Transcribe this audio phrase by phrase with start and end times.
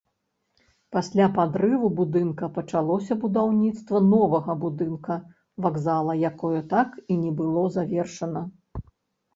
[0.95, 5.19] Пасля падрыву будынка пачалося будаўніцтва новага будынка
[5.69, 8.41] вакзала, якое так і не было завершана.